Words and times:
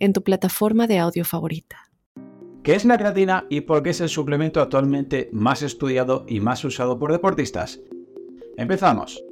en 0.00 0.12
tu 0.12 0.22
plataforma 0.22 0.86
de 0.86 0.98
audio 0.98 1.24
favorita. 1.24 1.90
¿Qué 2.62 2.74
es 2.74 2.84
la 2.84 2.98
creatina 2.98 3.46
y 3.48 3.62
por 3.62 3.82
qué 3.82 3.90
es 3.90 4.00
el 4.00 4.08
suplemento 4.08 4.60
actualmente 4.60 5.30
más 5.32 5.62
estudiado 5.62 6.26
y 6.28 6.40
más 6.40 6.64
usado 6.64 6.98
por 6.98 7.12
deportistas? 7.12 7.80
Empezamos. 8.56 9.22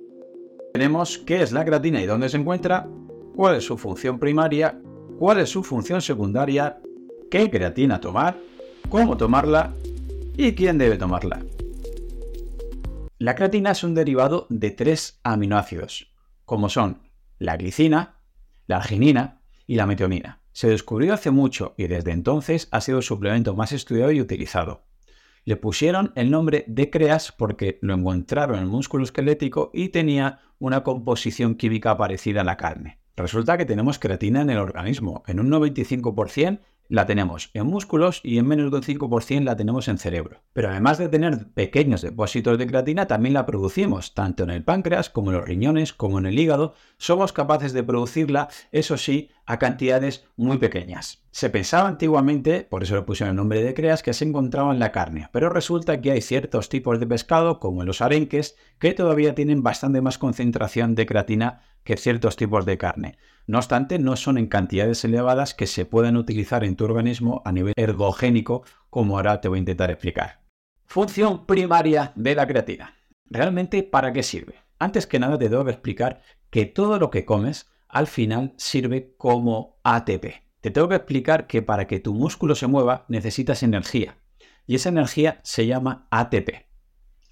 Tenemos 0.72 1.18
qué 1.18 1.42
es 1.42 1.52
la 1.52 1.64
creatina 1.64 2.00
y 2.00 2.06
dónde 2.06 2.28
se 2.28 2.36
encuentra, 2.36 2.88
cuál 3.34 3.56
es 3.56 3.64
su 3.64 3.76
función 3.76 4.18
primaria, 4.18 4.80
cuál 5.18 5.40
es 5.40 5.50
su 5.50 5.62
función 5.62 6.00
secundaria, 6.00 6.80
qué 7.30 7.50
creatina 7.50 8.00
tomar, 8.00 8.38
cómo 8.88 9.16
tomarla 9.16 9.74
y 10.36 10.54
quién 10.54 10.78
debe 10.78 10.96
tomarla. 10.96 11.44
La 13.18 13.34
creatina 13.34 13.72
es 13.72 13.82
un 13.82 13.94
derivado 13.94 14.46
de 14.48 14.70
tres 14.70 15.18
aminoácidos, 15.24 16.14
como 16.44 16.68
son 16.68 17.02
la 17.38 17.56
glicina, 17.56 18.20
la 18.66 18.76
arginina 18.76 19.40
y 19.66 19.74
la 19.74 19.86
metionina. 19.86 20.40
Se 20.58 20.66
descubrió 20.66 21.14
hace 21.14 21.30
mucho 21.30 21.74
y 21.76 21.86
desde 21.86 22.10
entonces 22.10 22.66
ha 22.72 22.80
sido 22.80 22.98
el 22.98 23.04
suplemento 23.04 23.54
más 23.54 23.70
estudiado 23.70 24.10
y 24.10 24.20
utilizado. 24.20 24.82
Le 25.44 25.54
pusieron 25.54 26.10
el 26.16 26.32
nombre 26.32 26.64
de 26.66 26.90
CREAS 26.90 27.30
porque 27.30 27.78
lo 27.80 27.94
encontraron 27.94 28.56
en 28.56 28.64
el 28.64 28.68
músculo 28.68 29.04
esquelético 29.04 29.70
y 29.72 29.90
tenía 29.90 30.40
una 30.58 30.82
composición 30.82 31.54
química 31.54 31.96
parecida 31.96 32.40
a 32.40 32.44
la 32.44 32.56
carne. 32.56 32.98
Resulta 33.14 33.56
que 33.56 33.66
tenemos 33.66 34.00
creatina 34.00 34.42
en 34.42 34.50
el 34.50 34.58
organismo, 34.58 35.22
en 35.28 35.38
un 35.38 35.48
95% 35.48 36.58
la 36.88 37.06
tenemos 37.06 37.50
en 37.54 37.66
músculos 37.66 38.20
y 38.24 38.38
en 38.38 38.46
menos 38.46 38.70
de 38.70 38.78
un 38.78 38.82
5% 38.82 39.44
la 39.44 39.56
tenemos 39.56 39.88
en 39.88 39.98
cerebro. 39.98 40.42
Pero 40.52 40.70
además 40.70 40.98
de 40.98 41.08
tener 41.08 41.48
pequeños 41.52 42.02
depósitos 42.02 42.58
de 42.58 42.66
creatina, 42.66 43.06
también 43.06 43.34
la 43.34 43.46
producimos, 43.46 44.14
tanto 44.14 44.42
en 44.42 44.50
el 44.50 44.64
páncreas 44.64 45.10
como 45.10 45.30
en 45.30 45.38
los 45.38 45.46
riñones, 45.46 45.92
como 45.92 46.18
en 46.18 46.26
el 46.26 46.38
hígado. 46.38 46.74
Somos 46.96 47.32
capaces 47.32 47.72
de 47.72 47.82
producirla, 47.82 48.48
eso 48.72 48.96
sí, 48.96 49.30
a 49.44 49.58
cantidades 49.58 50.26
muy 50.36 50.58
pequeñas. 50.58 51.22
Se 51.30 51.50
pensaba 51.50 51.88
antiguamente, 51.88 52.66
por 52.68 52.82
eso 52.82 52.96
le 52.96 53.02
pusieron 53.02 53.30
el 53.30 53.36
nombre 53.36 53.62
de 53.62 53.74
creas, 53.74 54.02
que 54.02 54.12
se 54.12 54.24
encontraba 54.24 54.72
en 54.72 54.78
la 54.78 54.92
carne, 54.92 55.28
pero 55.32 55.50
resulta 55.50 56.00
que 56.00 56.10
hay 56.10 56.20
ciertos 56.20 56.68
tipos 56.68 56.98
de 56.98 57.06
pescado, 57.06 57.60
como 57.60 57.84
los 57.84 58.00
arenques, 58.00 58.56
que 58.78 58.92
todavía 58.92 59.34
tienen 59.34 59.62
bastante 59.62 60.00
más 60.00 60.18
concentración 60.18 60.94
de 60.94 61.06
creatina 61.06 61.62
que 61.84 61.96
ciertos 61.96 62.36
tipos 62.36 62.66
de 62.66 62.76
carne. 62.76 63.18
No 63.48 63.56
obstante, 63.56 63.98
no 63.98 64.14
son 64.16 64.36
en 64.36 64.46
cantidades 64.46 65.02
elevadas 65.06 65.54
que 65.54 65.66
se 65.66 65.86
puedan 65.86 66.18
utilizar 66.18 66.64
en 66.64 66.76
tu 66.76 66.84
organismo 66.84 67.40
a 67.46 67.50
nivel 67.50 67.72
ergogénico, 67.76 68.62
como 68.90 69.16
ahora 69.16 69.40
te 69.40 69.48
voy 69.48 69.56
a 69.56 69.60
intentar 69.60 69.90
explicar. 69.90 70.42
Función 70.84 71.46
primaria 71.46 72.12
de 72.14 72.34
la 72.34 72.46
creatina. 72.46 72.94
¿Realmente 73.24 73.82
para 73.82 74.12
qué 74.12 74.22
sirve? 74.22 74.56
Antes 74.78 75.06
que 75.06 75.18
nada 75.18 75.38
te 75.38 75.48
debo 75.48 75.66
explicar 75.70 76.20
que 76.50 76.66
todo 76.66 76.98
lo 76.98 77.10
que 77.10 77.24
comes 77.24 77.70
al 77.88 78.06
final 78.06 78.52
sirve 78.58 79.14
como 79.16 79.80
ATP. 79.82 80.42
Te 80.60 80.70
tengo 80.70 80.90
que 80.90 80.96
explicar 80.96 81.46
que 81.46 81.62
para 81.62 81.86
que 81.86 82.00
tu 82.00 82.12
músculo 82.12 82.54
se 82.54 82.66
mueva 82.66 83.06
necesitas 83.08 83.62
energía. 83.62 84.18
Y 84.66 84.74
esa 84.74 84.90
energía 84.90 85.40
se 85.42 85.66
llama 85.66 86.06
ATP, 86.10 86.66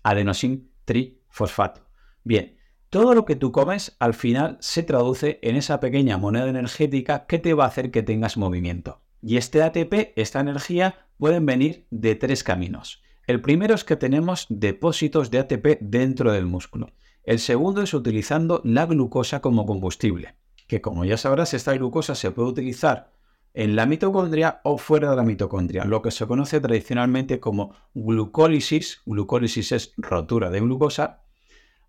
adenosin 0.03 0.72
trifosfato. 0.87 1.83
Bien, 2.25 2.56
todo 2.97 3.12
lo 3.12 3.27
que 3.27 3.37
tú 3.37 3.53
comes 3.53 3.95
al 3.99 4.15
final 4.15 4.57
se 4.61 4.83
traduce 4.83 5.39
en 5.43 5.55
esa 5.57 5.81
pequeña 5.81 6.17
moneda 6.17 6.49
energética 6.49 7.27
que 7.27 7.39
te 7.39 7.53
va 7.53 7.65
a 7.65 7.67
hacer 7.67 7.91
que 7.91 8.03
tengas 8.03 8.39
movimiento. 8.39 9.03
Y 9.21 9.37
este 9.37 9.62
ATP, 9.62 10.15
esta 10.17 10.41
energía, 10.41 11.07
pueden 11.19 11.45
venir 11.45 11.84
de 11.91 12.15
tres 12.15 12.43
caminos. 12.43 13.03
El 13.27 13.43
primero 13.43 13.75
es 13.75 13.84
que 13.84 13.97
tenemos 13.97 14.47
depósitos 14.49 15.31
de 15.31 15.41
ATP 15.41 15.79
dentro 15.83 16.33
del 16.33 16.47
músculo. 16.47 16.89
El 17.23 17.39
segundo 17.39 17.83
es 17.83 17.93
utilizando 17.93 18.62
la 18.65 18.87
glucosa 18.87 19.43
como 19.43 19.67
combustible, 19.67 20.37
que 20.67 20.81
como 20.81 21.05
ya 21.05 21.19
sabrás, 21.19 21.53
esta 21.53 21.75
glucosa 21.75 22.15
se 22.15 22.31
puede 22.31 22.49
utilizar 22.49 23.13
en 23.53 23.77
la 23.77 23.84
mitocondria 23.84 24.63
o 24.65 24.78
fuera 24.78 25.11
de 25.11 25.17
la 25.17 25.23
mitocondria, 25.23 25.84
lo 25.84 26.01
que 26.01 26.11
se 26.11 26.27
conoce 26.27 26.63
tradicionalmente 26.63 27.41
como 27.41 27.75
glucólisis. 27.93 29.03
Glucólisis 29.05 29.73
es 29.73 29.93
rotura 29.99 30.49
de 30.49 30.61
glucosa 30.61 31.25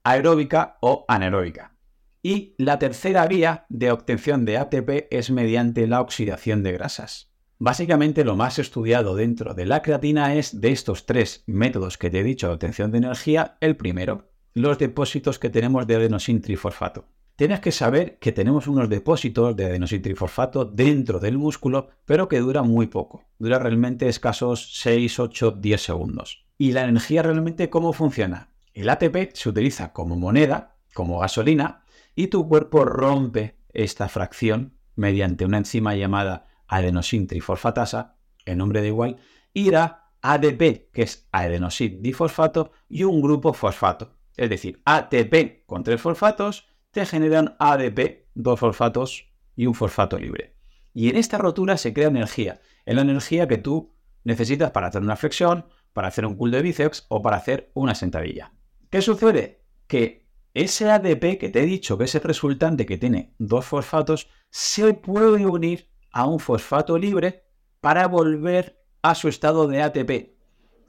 aeróbica 0.03 0.77
o 0.81 1.05
anaeróbica. 1.07 1.75
Y 2.23 2.55
la 2.57 2.79
tercera 2.79 3.25
vía 3.27 3.65
de 3.69 3.91
obtención 3.91 4.45
de 4.45 4.57
ATP 4.57 5.07
es 5.11 5.31
mediante 5.31 5.87
la 5.87 6.01
oxidación 6.01 6.63
de 6.63 6.73
grasas. 6.73 7.31
Básicamente 7.59 8.23
lo 8.23 8.35
más 8.35 8.59
estudiado 8.59 9.15
dentro 9.15 9.53
de 9.53 9.65
la 9.65 9.81
creatina 9.81 10.35
es 10.35 10.61
de 10.61 10.71
estos 10.71 11.05
tres 11.05 11.43
métodos 11.47 11.97
que 11.97 12.09
te 12.09 12.19
he 12.19 12.23
dicho 12.23 12.47
de 12.47 12.53
obtención 12.53 12.91
de 12.91 12.99
energía, 12.99 13.57
el 13.61 13.75
primero, 13.75 14.29
los 14.53 14.77
depósitos 14.77 15.39
que 15.39 15.49
tenemos 15.49 15.87
de 15.87 15.95
adenosin 15.95 16.41
trifosfato. 16.41 17.05
Tienes 17.35 17.59
que 17.59 17.71
saber 17.71 18.17
que 18.19 18.31
tenemos 18.31 18.67
unos 18.67 18.89
depósitos 18.89 19.55
de 19.55 19.65
adenosin 19.65 20.01
trifosfato 20.01 20.65
dentro 20.65 21.19
del 21.19 21.37
músculo, 21.37 21.89
pero 22.05 22.27
que 22.27 22.39
dura 22.39 22.63
muy 22.63 22.87
poco. 22.87 23.25
Dura 23.39 23.59
realmente 23.59 24.07
escasos 24.07 24.79
6, 24.81 25.19
8, 25.19 25.51
10 25.51 25.81
segundos. 25.81 26.45
¿Y 26.57 26.71
la 26.71 26.83
energía 26.83 27.21
realmente 27.21 27.69
cómo 27.69 27.93
funciona? 27.93 28.49
El 28.77 28.89
ATP 28.89 29.33
se 29.33 29.49
utiliza 29.49 29.91
como 29.91 30.15
moneda, 30.15 30.77
como 30.93 31.17
gasolina, 31.17 31.83
y 32.13 32.27
tu 32.27 32.47
cuerpo 32.47 32.85
rompe 32.85 33.57
esta 33.73 34.07
fracción 34.07 34.77
mediante 34.95 35.45
una 35.45 35.57
enzima 35.57 35.95
llamada 35.95 36.45
adenosin 36.67 37.25
trifosfatasa, 37.25 38.17
en 38.45 38.59
nombre 38.59 38.83
de 38.83 38.89
igual, 38.89 39.17
y 39.51 39.71
da 39.71 40.11
ADP, 40.21 40.91
que 40.93 41.01
es 41.01 41.27
adenosin 41.31 42.03
difosfato, 42.03 42.71
y 42.87 43.03
un 43.03 43.19
grupo 43.19 43.51
fosfato. 43.51 44.15
Es 44.35 44.47
decir, 44.47 44.79
ATP 44.85 45.65
con 45.65 45.81
tres 45.81 45.99
fosfatos 45.99 46.67
te 46.91 47.03
generan 47.07 47.55
ADP, 47.57 48.27
dos 48.35 48.59
fosfatos 48.59 49.33
y 49.55 49.65
un 49.65 49.73
fosfato 49.73 50.19
libre. 50.19 50.55
Y 50.93 51.09
en 51.09 51.15
esta 51.15 51.39
rotura 51.39 51.77
se 51.77 51.95
crea 51.95 52.09
energía, 52.09 52.61
es 52.85 52.93
la 52.93 53.01
energía 53.01 53.47
que 53.47 53.57
tú 53.57 53.95
necesitas 54.23 54.69
para 54.69 54.89
hacer 54.89 55.01
una 55.01 55.15
flexión, 55.15 55.65
para 55.93 56.09
hacer 56.09 56.27
un 56.27 56.35
cool 56.35 56.51
de 56.51 56.61
bíceps 56.61 57.07
o 57.09 57.23
para 57.23 57.37
hacer 57.37 57.71
una 57.73 57.95
sentadilla. 57.95 58.53
¿Qué 58.89 59.01
sucede? 59.01 59.65
Que 59.87 60.27
ese 60.53 60.89
ADP 60.89 61.37
que 61.37 61.49
te 61.49 61.61
he 61.61 61.65
dicho 61.65 61.97
que 61.97 62.05
es 62.05 62.15
el 62.15 62.21
resultante 62.21 62.85
que 62.85 62.97
tiene 62.97 63.35
dos 63.37 63.65
fosfatos 63.65 64.29
se 64.49 64.93
puede 64.93 65.45
unir 65.45 65.89
a 66.11 66.25
un 66.25 66.39
fosfato 66.39 66.97
libre 66.97 67.43
para 67.81 68.07
volver 68.07 68.81
a 69.01 69.13
su 69.13 69.27
estado 69.27 69.67
de 69.67 69.81
ATP. 69.81 70.37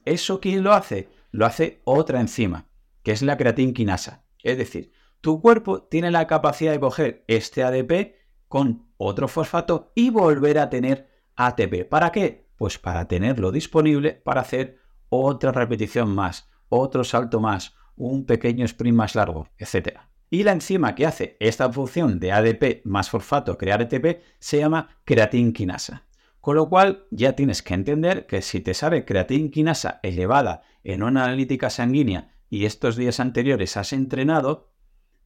¿Eso 0.04 0.40
quién 0.40 0.62
lo 0.62 0.72
hace? 0.72 1.08
Lo 1.32 1.44
hace 1.44 1.80
otra 1.84 2.20
enzima, 2.20 2.68
que 3.02 3.12
es 3.12 3.22
la 3.22 3.36
creatinquinasa. 3.36 4.24
Es 4.42 4.56
decir, 4.56 4.92
tu 5.20 5.42
cuerpo 5.42 5.82
tiene 5.82 6.10
la 6.10 6.26
capacidad 6.26 6.72
de 6.72 6.80
coger 6.80 7.24
este 7.26 7.64
ADP 7.64 8.14
con 8.46 8.88
otro 8.96 9.28
fosfato 9.28 9.92
y 9.94 10.10
volver 10.10 10.60
a 10.60 10.70
tener 10.70 11.10
ATP. 11.36 11.88
¿Para 11.88 12.12
qué? 12.12 12.48
Pues 12.56 12.78
para 12.78 13.06
tenerlo 13.06 13.52
disponible 13.52 14.12
para 14.12 14.40
hacer 14.40 14.78
otra 15.08 15.52
repetición 15.52 16.14
más, 16.14 16.48
otro 16.68 17.04
salto 17.04 17.40
más, 17.40 17.74
un 17.98 18.24
pequeño 18.24 18.64
sprint 18.64 18.96
más 18.96 19.14
largo, 19.14 19.48
etc. 19.58 19.98
Y 20.30 20.42
la 20.42 20.52
enzima 20.52 20.94
que 20.94 21.06
hace 21.06 21.36
esta 21.40 21.70
función 21.72 22.20
de 22.20 22.32
ADP 22.32 22.82
más 22.84 23.10
fosfato 23.10 23.58
crear 23.58 23.82
ATP 23.82 24.20
se 24.38 24.58
llama 24.58 24.96
creatinquinasa. 25.04 26.04
Con 26.40 26.56
lo 26.56 26.68
cual 26.68 27.06
ya 27.10 27.34
tienes 27.34 27.62
que 27.62 27.74
entender 27.74 28.26
que 28.26 28.40
si 28.42 28.60
te 28.60 28.72
sale 28.72 29.04
creatinquinasa 29.04 30.00
elevada 30.02 30.62
en 30.84 31.02
una 31.02 31.24
analítica 31.24 31.68
sanguínea 31.68 32.34
y 32.48 32.64
estos 32.64 32.96
días 32.96 33.20
anteriores 33.20 33.76
has 33.76 33.92
entrenado, 33.92 34.70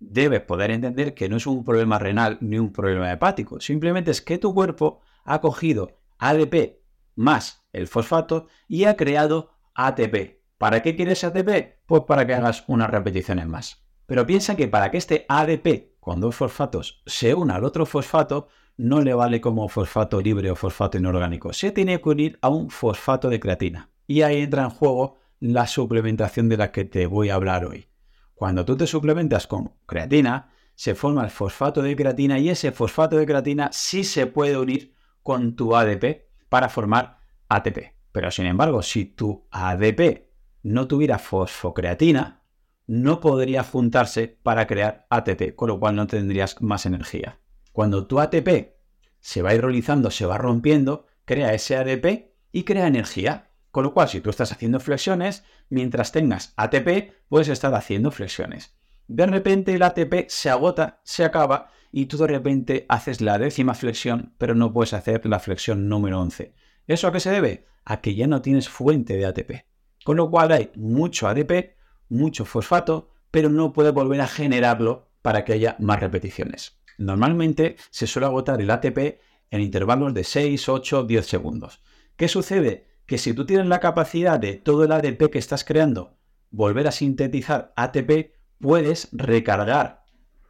debes 0.01 0.41
poder 0.41 0.71
entender 0.71 1.15
que 1.15 1.29
no 1.29 1.37
es 1.37 1.47
un 1.47 1.65
problema 1.65 1.99
renal 1.99 2.39
ni 2.41 2.59
un 2.59 2.73
problema 2.73 3.13
hepático. 3.13 3.61
Simplemente 3.61 4.11
es 4.11 4.23
que 4.23 4.39
tu 4.39 4.55
cuerpo 4.55 5.01
ha 5.25 5.41
cogido 5.41 5.99
ADP 6.19 6.81
más 7.15 7.65
el 7.73 7.87
fosfato 7.87 8.49
y 8.67 8.85
ha 8.85 8.97
creado 8.97 9.53
ATP, 9.75 10.42
¿Para 10.63 10.81
qué 10.81 10.95
quieres 10.95 11.25
ATP? 11.25 11.81
Pues 11.87 12.05
para 12.05 12.25
que 12.25 12.35
hagas 12.35 12.63
unas 12.69 12.89
repeticiones 12.89 13.49
más. 13.49 13.85
Pero 14.07 14.25
piensa 14.25 14.55
que 14.55 14.69
para 14.69 14.93
que 14.93 14.97
este 14.99 15.27
ADP 15.29 15.99
con 15.99 16.21
dos 16.21 16.37
fosfatos 16.37 17.03
se 17.05 17.35
una 17.35 17.57
al 17.57 17.65
otro 17.65 17.85
fosfato, 17.85 18.47
no 18.77 19.01
le 19.01 19.13
vale 19.13 19.41
como 19.41 19.69
fosfato 19.69 20.21
libre 20.21 20.53
o 20.53 20.55
fosfato 20.55 20.99
inorgánico. 20.99 21.53
Se 21.53 21.73
tiene 21.73 22.01
que 22.01 22.09
unir 22.09 22.39
a 22.43 22.49
un 22.49 22.71
fosfato 22.71 23.29
de 23.29 23.41
creatina. 23.41 23.91
Y 24.07 24.23
ahí 24.23 24.41
entra 24.41 24.63
en 24.63 24.71
juego 24.71 25.17
la 25.41 25.67
suplementación 25.67 26.49
de 26.49 26.59
la 26.59 26.71
que 26.71 26.85
te 26.85 27.07
voy 27.07 27.31
a 27.31 27.35
hablar 27.35 27.65
hoy. 27.65 27.89
Cuando 28.33 28.65
tú 28.65 28.77
te 28.77 28.87
suplementas 28.87 29.49
con 29.49 29.73
creatina, 29.85 30.53
se 30.77 30.95
forma 30.95 31.25
el 31.25 31.31
fosfato 31.31 31.83
de 31.83 31.97
creatina 31.97 32.39
y 32.39 32.51
ese 32.51 32.71
fosfato 32.71 33.17
de 33.17 33.27
creatina 33.27 33.71
sí 33.73 34.05
se 34.05 34.29
puede 34.29 34.57
unir 34.57 34.95
con 35.25 35.57
tu 35.57 35.75
ADP 35.75 36.29
para 36.49 36.69
formar 36.69 37.19
ATP. 37.49 37.97
Pero 38.13 38.31
sin 38.31 38.47
embargo, 38.47 38.81
si 38.83 39.07
tu 39.07 39.49
ADP 39.51 40.32
no 40.63 40.89
tuviera 40.89 41.19
fosfocreatina, 41.19 42.43
no 42.87 43.21
podría 43.21 43.63
juntarse 43.63 44.29
para 44.43 44.67
crear 44.67 45.07
ATP, 45.11 45.55
con 45.55 45.69
lo 45.69 45.81
cual 45.81 45.97
no 45.97 46.07
tendrías 46.07 46.61
más 46.61 46.87
energía. 46.87 47.41
Cuando 47.73 48.07
tu 48.07 48.21
ATP 48.21 48.75
se 49.21 49.43
va 49.43 49.55
hidrolizando, 49.55 50.11
se 50.11 50.27
va 50.27 50.39
rompiendo, 50.39 51.07
crea 51.25 51.55
ese 51.55 51.77
ADP 51.77 52.33
y 52.53 52.65
crea 52.65 52.87
energía. 52.87 53.51
Con 53.71 53.85
lo 53.85 53.95
cual, 53.95 54.09
si 54.09 54.21
tú 54.21 54.29
estás 54.29 54.53
haciendo 54.53 54.81
flexiones, 54.81 55.45
mientras 55.71 56.13
tengas 56.13 56.53
ATP, 56.57 57.13
puedes 57.29 57.49
estar 57.49 57.75
haciendo 57.75 58.11
flexiones. 58.11 58.77
De 59.09 59.27
repente 59.27 59.75
el 59.75 59.83
ATP 59.83 60.29
se 60.29 60.51
agota, 60.51 61.01
se 61.05 61.25
acaba 61.25 61.71
y 61.91 62.07
tú 62.07 62.19
de 62.19 62.27
repente 62.27 62.87
haces 62.89 63.21
la 63.21 63.39
décima 63.39 63.75
flexión, 63.75 64.35
pero 64.39 64.55
no 64.55 64.73
puedes 64.73 64.93
hacer 64.93 65.25
la 65.27 65.39
flexión 65.39 65.89
número 65.89 66.21
11. 66.21 66.55
¿Eso 66.87 67.09
a 67.09 67.13
qué 67.13 67.21
se 67.21 67.31
debe? 67.31 67.67
A 67.85 68.01
que 68.01 68.15
ya 68.15 68.27
no 68.27 68.43
tienes 68.43 68.69
fuente 68.69 69.17
de 69.17 69.27
ATP. 69.27 69.72
Con 70.05 70.17
lo 70.17 70.31
cual 70.31 70.53
hay 70.53 70.71
mucho 70.77 71.29
ADP, 71.29 71.77
mucho 72.09 72.45
fosfato, 72.45 73.11
pero 73.31 73.49
no 73.49 73.73
puedes 73.73 73.93
volver 73.93 74.21
a 74.21 74.27
generarlo 74.27 75.11
para 75.23 75.45
que 75.45 75.55
haya 75.55 75.77
más 75.79 76.01
repeticiones. 76.01 76.79
Normalmente 76.99 77.77
se 77.91 78.07
suele 78.07 78.27
agotar 78.27 78.61
el 78.61 78.71
ATP 78.71 79.21
en 79.51 79.61
intervalos 79.61 80.15
de 80.15 80.25
6, 80.25 80.69
8, 80.69 81.05
10 81.05 81.27
segundos. 81.27 81.83
¿Qué 82.17 82.29
sucede? 82.29 82.87
Que 83.07 83.19
si 83.19 83.35
tú 83.35 83.47
tienes 83.47 83.67
la 83.67 83.81
capacidad 83.81 84.39
de 84.39 84.55
todo 84.55 84.85
el 84.85 84.93
ADP 84.93 85.31
que 85.31 85.39
estás 85.39 85.65
creando 85.65 86.17
volver 86.51 86.87
a 86.87 86.93
sintetizar 86.93 87.73
ATP, 87.77 88.35
puedes 88.61 89.09
recargar 89.13 90.05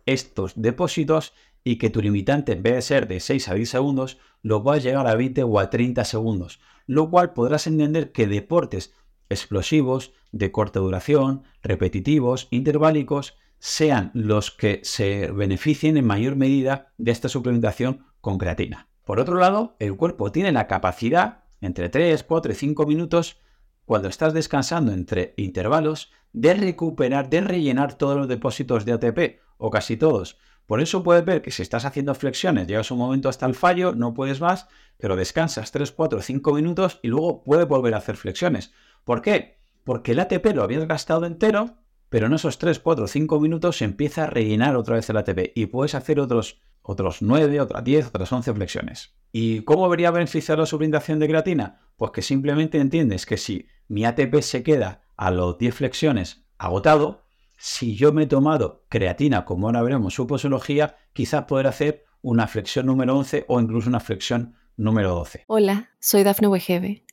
estos 0.04 0.52
depósitos 0.56 1.32
y 1.64 1.76
que 1.78 1.90
tu 1.90 2.02
limitante 2.02 2.52
en 2.52 2.62
vez 2.62 2.74
de 2.74 2.82
ser 2.82 3.08
de 3.08 3.20
6 3.20 3.48
a 3.48 3.54
10 3.54 3.70
segundos 3.70 4.18
lo 4.42 4.64
va 4.64 4.74
a 4.74 4.78
llegar 4.78 5.06
a 5.06 5.14
20 5.14 5.44
o 5.44 5.58
a 5.60 5.70
30 5.70 6.04
segundos, 6.04 6.60
lo 6.86 7.08
cual 7.08 7.32
podrás 7.32 7.68
entender 7.68 8.10
que 8.10 8.26
deportes 8.26 8.92
explosivos, 9.32 10.12
de 10.30 10.52
corta 10.52 10.80
duración, 10.80 11.42
repetitivos, 11.62 12.48
interválicos, 12.50 13.38
sean 13.58 14.10
los 14.14 14.50
que 14.50 14.80
se 14.82 15.30
beneficien 15.30 15.96
en 15.96 16.06
mayor 16.06 16.36
medida 16.36 16.92
de 16.98 17.12
esta 17.12 17.28
suplementación 17.28 18.06
con 18.20 18.38
creatina. 18.38 18.88
Por 19.04 19.20
otro 19.20 19.36
lado, 19.36 19.76
el 19.78 19.96
cuerpo 19.96 20.32
tiene 20.32 20.52
la 20.52 20.66
capacidad, 20.66 21.44
entre 21.60 21.88
3, 21.88 22.22
4 22.22 22.52
y 22.52 22.54
5 22.54 22.86
minutos, 22.86 23.40
cuando 23.84 24.08
estás 24.08 24.32
descansando 24.32 24.92
entre 24.92 25.34
intervalos, 25.36 26.10
de 26.32 26.54
recuperar, 26.54 27.28
de 27.28 27.40
rellenar 27.40 27.94
todos 27.94 28.16
los 28.16 28.28
depósitos 28.28 28.84
de 28.84 28.92
ATP, 28.92 29.40
o 29.58 29.70
casi 29.70 29.96
todos. 29.96 30.38
Por 30.66 30.80
eso 30.80 31.02
puedes 31.02 31.24
ver 31.24 31.42
que 31.42 31.50
si 31.50 31.62
estás 31.62 31.84
haciendo 31.84 32.14
flexiones, 32.14 32.66
llegas 32.66 32.90
un 32.90 32.98
momento 32.98 33.28
hasta 33.28 33.46
el 33.46 33.54
fallo, 33.54 33.94
no 33.94 34.14
puedes 34.14 34.40
más, 34.40 34.68
pero 34.96 35.16
descansas 35.16 35.72
3, 35.72 35.92
4, 35.92 36.22
5 36.22 36.54
minutos 36.54 37.00
y 37.02 37.08
luego 37.08 37.42
puedes 37.44 37.68
volver 37.68 37.94
a 37.94 37.98
hacer 37.98 38.16
flexiones. 38.16 38.72
¿Por 39.04 39.20
qué? 39.22 39.58
Porque 39.84 40.12
el 40.12 40.20
ATP 40.20 40.54
lo 40.54 40.62
habías 40.62 40.86
gastado 40.86 41.26
entero, 41.26 41.78
pero 42.08 42.26
en 42.26 42.34
esos 42.34 42.58
3, 42.58 42.78
4, 42.78 43.06
5 43.06 43.40
minutos 43.40 43.78
se 43.78 43.84
empieza 43.84 44.24
a 44.24 44.26
rellenar 44.26 44.76
otra 44.76 44.96
vez 44.96 45.10
el 45.10 45.16
ATP 45.16 45.52
y 45.54 45.66
puedes 45.66 45.94
hacer 45.94 46.20
otros, 46.20 46.60
otros 46.82 47.20
9, 47.20 47.60
otras 47.60 47.82
10, 47.82 48.06
otras 48.06 48.32
11 48.32 48.54
flexiones. 48.54 49.16
¿Y 49.32 49.62
cómo 49.62 49.88
vería 49.88 50.10
beneficiar 50.10 50.58
la 50.58 50.66
suplementación 50.66 51.18
de 51.18 51.26
creatina? 51.26 51.80
Pues 51.96 52.12
que 52.12 52.22
simplemente 52.22 52.78
entiendes 52.78 53.26
que 53.26 53.38
si 53.38 53.66
mi 53.88 54.04
ATP 54.04 54.40
se 54.40 54.62
queda 54.62 55.02
a 55.16 55.30
los 55.30 55.58
10 55.58 55.74
flexiones 55.74 56.44
agotado, 56.58 57.24
si 57.56 57.96
yo 57.96 58.12
me 58.12 58.24
he 58.24 58.26
tomado 58.26 58.84
creatina, 58.88 59.44
como 59.44 59.66
ahora 59.66 59.82
veremos 59.82 60.14
su 60.14 60.26
posología, 60.26 60.96
quizás 61.12 61.44
poder 61.44 61.66
hacer 61.66 62.04
una 62.20 62.46
flexión 62.46 62.86
número 62.86 63.16
11 63.16 63.46
o 63.48 63.60
incluso 63.60 63.88
una 63.88 64.00
flexión 64.00 64.54
número 64.76 65.10
12. 65.10 65.44
Hola, 65.48 65.90
soy 65.98 66.22
Dafne 66.22 66.48
Wegebe 66.48 67.04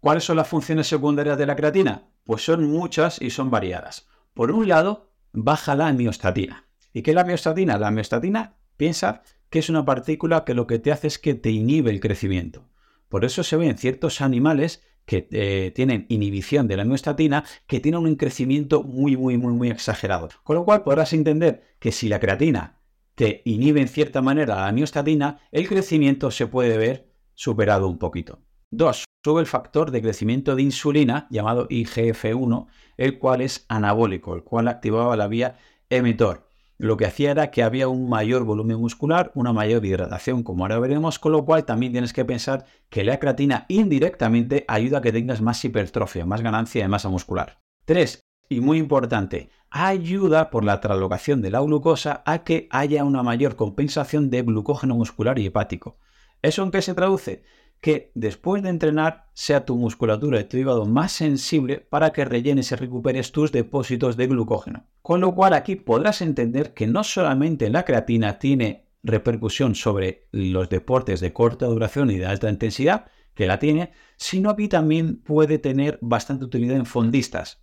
¿Cuáles 0.00 0.24
son 0.24 0.38
las 0.38 0.48
funciones 0.48 0.86
secundarias 0.86 1.36
de 1.36 1.44
la 1.44 1.56
creatina? 1.56 2.08
Pues 2.24 2.42
son 2.42 2.64
muchas 2.64 3.20
y 3.20 3.28
son 3.28 3.50
variadas. 3.50 4.08
Por 4.32 4.50
un 4.50 4.66
lado, 4.66 5.10
baja 5.32 5.74
la 5.74 5.92
miostatina. 5.92 6.68
¿Y 6.94 7.02
qué 7.02 7.10
es 7.10 7.14
la 7.14 7.24
miostatina? 7.24 7.76
La 7.76 7.90
miostatina 7.90 8.56
piensa 8.78 9.22
que 9.50 9.58
es 9.58 9.68
una 9.68 9.84
partícula 9.84 10.44
que 10.44 10.54
lo 10.54 10.66
que 10.66 10.78
te 10.78 10.90
hace 10.90 11.06
es 11.06 11.18
que 11.18 11.34
te 11.34 11.50
inhibe 11.50 11.90
el 11.90 12.00
crecimiento. 12.00 12.70
Por 13.10 13.26
eso 13.26 13.42
se 13.42 13.56
ve 13.58 13.68
en 13.68 13.76
ciertos 13.76 14.22
animales 14.22 14.82
que 15.04 15.28
eh, 15.32 15.70
tienen 15.74 16.06
inhibición 16.08 16.66
de 16.66 16.78
la 16.78 16.84
miostatina 16.84 17.44
que 17.66 17.80
tienen 17.80 18.00
un 18.00 18.16
crecimiento 18.16 18.82
muy, 18.82 19.18
muy, 19.18 19.36
muy, 19.36 19.52
muy 19.52 19.68
exagerado. 19.68 20.30
Con 20.44 20.56
lo 20.56 20.64
cual 20.64 20.82
podrás 20.82 21.12
entender 21.12 21.76
que 21.78 21.92
si 21.92 22.08
la 22.08 22.20
creatina 22.20 22.80
te 23.16 23.42
inhibe 23.44 23.82
en 23.82 23.88
cierta 23.88 24.22
manera 24.22 24.64
la 24.64 24.72
miostatina, 24.72 25.40
el 25.52 25.68
crecimiento 25.68 26.30
se 26.30 26.46
puede 26.46 26.78
ver 26.78 27.12
superado 27.34 27.86
un 27.86 27.98
poquito. 27.98 28.38
Dos, 28.70 29.04
Sube 29.22 29.40
el 29.40 29.46
factor 29.46 29.90
de 29.90 30.00
crecimiento 30.00 30.56
de 30.56 30.62
insulina 30.62 31.26
llamado 31.30 31.68
IGF-1, 31.68 32.66
el 32.96 33.18
cual 33.18 33.42
es 33.42 33.66
anabólico, 33.68 34.34
el 34.34 34.42
cual 34.42 34.68
activaba 34.68 35.16
la 35.16 35.28
vía 35.28 35.58
emitor 35.90 36.50
lo 36.80 36.96
que 36.96 37.04
hacía 37.04 37.32
era 37.32 37.50
que 37.50 37.62
había 37.62 37.88
un 37.88 38.08
mayor 38.08 38.44
volumen 38.44 38.78
muscular, 38.78 39.32
una 39.34 39.52
mayor 39.52 39.84
hidratación, 39.84 40.42
como 40.42 40.64
ahora 40.64 40.78
veremos, 40.78 41.18
con 41.18 41.32
lo 41.32 41.44
cual 41.44 41.66
también 41.66 41.92
tienes 41.92 42.14
que 42.14 42.24
pensar 42.24 42.64
que 42.88 43.04
la 43.04 43.18
creatina 43.18 43.66
indirectamente 43.68 44.64
ayuda 44.66 44.98
a 44.98 45.00
que 45.02 45.12
tengas 45.12 45.42
más 45.42 45.62
hipertrofia, 45.62 46.24
más 46.24 46.40
ganancia 46.40 46.82
de 46.82 46.88
masa 46.88 47.10
muscular. 47.10 47.60
3. 47.84 48.20
Y 48.48 48.60
muy 48.62 48.78
importante, 48.78 49.50
ayuda 49.68 50.48
por 50.48 50.64
la 50.64 50.80
traslocación 50.80 51.42
de 51.42 51.50
la 51.50 51.60
glucosa 51.60 52.22
a 52.24 52.44
que 52.44 52.66
haya 52.70 53.04
una 53.04 53.22
mayor 53.22 53.56
compensación 53.56 54.30
de 54.30 54.40
glucógeno 54.40 54.94
muscular 54.94 55.38
y 55.38 55.44
hepático. 55.44 55.98
¿Eso 56.40 56.62
en 56.62 56.70
qué 56.70 56.80
se 56.80 56.94
traduce? 56.94 57.42
Que 57.80 58.12
después 58.14 58.62
de 58.62 58.68
entrenar 58.68 59.28
sea 59.32 59.64
tu 59.64 59.76
musculatura 59.76 60.40
y 60.40 60.44
tu 60.44 60.58
hígado 60.58 60.84
más 60.84 61.12
sensible 61.12 61.80
para 61.80 62.12
que 62.12 62.24
rellenes 62.24 62.72
y 62.72 62.74
recuperes 62.74 63.32
tus 63.32 63.52
depósitos 63.52 64.16
de 64.16 64.26
glucógeno. 64.26 64.86
Con 65.02 65.20
lo 65.20 65.34
cual 65.34 65.54
aquí 65.54 65.76
podrás 65.76 66.20
entender 66.20 66.74
que 66.74 66.86
no 66.86 67.04
solamente 67.04 67.70
la 67.70 67.84
creatina 67.84 68.38
tiene 68.38 68.86
repercusión 69.02 69.74
sobre 69.74 70.28
los 70.30 70.68
deportes 70.68 71.20
de 71.20 71.32
corta 71.32 71.66
duración 71.66 72.10
y 72.10 72.18
de 72.18 72.26
alta 72.26 72.50
intensidad, 72.50 73.06
que 73.34 73.46
la 73.46 73.58
tiene, 73.58 73.92
sino 74.16 74.54
que 74.56 74.68
también 74.68 75.16
puede 75.22 75.58
tener 75.58 75.98
bastante 76.02 76.44
utilidad 76.44 76.76
en 76.76 76.84
fondistas. 76.84 77.62